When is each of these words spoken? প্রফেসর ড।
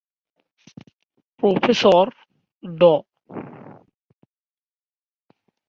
প্রফেসর 1.43 2.05
ড। 2.63 2.81